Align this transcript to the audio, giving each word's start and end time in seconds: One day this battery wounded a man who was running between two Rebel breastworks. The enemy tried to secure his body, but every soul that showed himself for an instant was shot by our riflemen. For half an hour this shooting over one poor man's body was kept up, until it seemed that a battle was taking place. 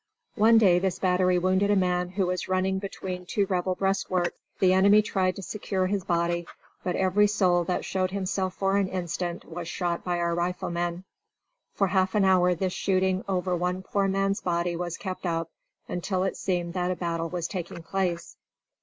One 0.33 0.57
day 0.57 0.79
this 0.79 0.97
battery 0.97 1.37
wounded 1.37 1.69
a 1.69 1.75
man 1.75 2.09
who 2.09 2.25
was 2.25 2.47
running 2.47 2.79
between 2.79 3.23
two 3.23 3.45
Rebel 3.45 3.75
breastworks. 3.75 4.31
The 4.57 4.73
enemy 4.73 5.03
tried 5.03 5.35
to 5.35 5.43
secure 5.43 5.85
his 5.85 6.03
body, 6.03 6.47
but 6.83 6.95
every 6.95 7.27
soul 7.27 7.63
that 7.65 7.85
showed 7.85 8.09
himself 8.09 8.55
for 8.55 8.77
an 8.77 8.87
instant 8.87 9.45
was 9.45 9.67
shot 9.67 10.03
by 10.03 10.17
our 10.17 10.33
riflemen. 10.33 11.03
For 11.75 11.85
half 11.89 12.15
an 12.15 12.25
hour 12.25 12.55
this 12.55 12.73
shooting 12.73 13.23
over 13.27 13.55
one 13.55 13.83
poor 13.83 14.07
man's 14.07 14.41
body 14.41 14.75
was 14.75 14.97
kept 14.97 15.27
up, 15.27 15.51
until 15.87 16.23
it 16.23 16.35
seemed 16.35 16.73
that 16.73 16.89
a 16.89 16.95
battle 16.95 17.29
was 17.29 17.47
taking 17.47 17.83
place. 17.83 18.37